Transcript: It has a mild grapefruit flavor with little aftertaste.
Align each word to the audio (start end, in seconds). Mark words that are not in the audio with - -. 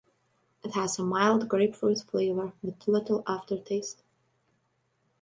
It 0.63 0.71
has 0.71 0.97
a 0.97 1.03
mild 1.03 1.47
grapefruit 1.47 1.99
flavor 2.01 2.53
with 2.63 2.87
little 2.87 3.21
aftertaste. 3.27 4.01